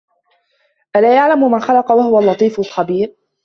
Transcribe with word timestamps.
أَلا 0.95 1.15
يَعلَمُ 1.15 1.51
مَن 1.51 1.59
خَلَقَ 1.61 1.91
وَهُوَ 1.91 2.19
اللَّطيفُ 2.19 2.59
الخَبيرُ 2.59 3.15